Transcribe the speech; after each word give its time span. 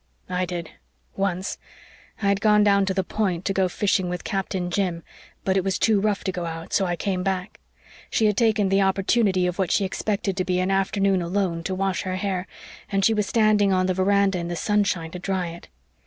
"I 0.29 0.47
did 0.47 0.71
once. 1.15 1.59
I 2.23 2.29
had 2.29 2.41
gone 2.41 2.63
down 2.63 2.87
to 2.87 2.93
the 2.95 3.03
Point 3.03 3.45
to 3.45 3.53
go 3.53 3.69
fishing 3.69 4.09
with 4.09 4.23
Captain 4.23 4.71
Jim 4.71 5.03
but 5.45 5.55
it 5.55 5.63
was 5.63 5.77
too 5.77 6.01
rough 6.01 6.23
to 6.23 6.31
go 6.31 6.47
out, 6.47 6.73
so 6.73 6.87
I 6.87 6.95
came 6.95 7.21
back. 7.21 7.59
She 8.09 8.25
had 8.25 8.35
taken 8.35 8.69
the 8.69 8.81
opportunity 8.81 9.45
of 9.45 9.59
what 9.59 9.69
she 9.69 9.85
expected 9.85 10.35
to 10.37 10.43
be 10.43 10.59
an 10.59 10.71
afternoon 10.71 11.21
alone 11.21 11.61
to 11.65 11.75
wash 11.75 12.01
her 12.01 12.15
hair, 12.15 12.47
and 12.91 13.05
she 13.05 13.13
was 13.13 13.27
standing 13.27 13.71
on 13.71 13.85
the 13.85 13.93
veranda 13.93 14.39
in 14.39 14.47
the 14.47 14.55
sunshine 14.55 15.11
to 15.11 15.19
dry 15.19 15.49
it. 15.49 15.67